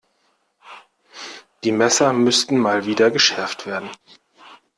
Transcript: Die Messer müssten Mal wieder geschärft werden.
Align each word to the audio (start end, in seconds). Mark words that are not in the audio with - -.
Die 1.63 1.71
Messer 1.71 2.11
müssten 2.11 2.57
Mal 2.57 2.87
wieder 2.87 3.11
geschärft 3.11 3.67
werden. 3.67 3.87